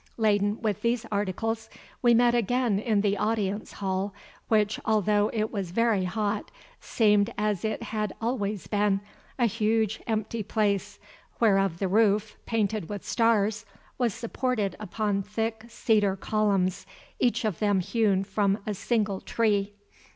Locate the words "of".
17.45-17.59